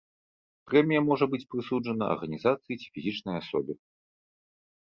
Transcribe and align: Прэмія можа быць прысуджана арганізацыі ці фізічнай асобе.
Прэмія 0.69 1.01
можа 1.09 1.25
быць 1.33 1.45
прысуджана 1.55 2.05
арганізацыі 2.13 2.79
ці 2.85 2.93
фізічнай 2.97 3.35
асобе. 3.43 3.73